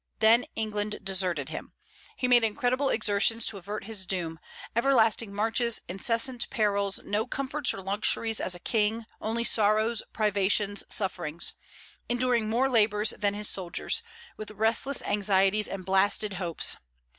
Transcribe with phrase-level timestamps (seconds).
[0.17, 1.73] Then England deserted him.
[2.17, 4.39] He made incredible exertions to avert his doom:
[4.75, 11.53] everlasting marches, incessant perils; no comforts or luxuries as a king, only sorrows, privations, sufferings;
[12.09, 14.01] enduring more labors than his soldiers;
[14.37, 16.77] with restless anxieties and blasted hopes.